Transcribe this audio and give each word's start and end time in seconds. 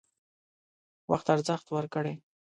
وخت 1.11 1.27
ارزښت 1.35 1.67
ورکړئ 1.75 2.13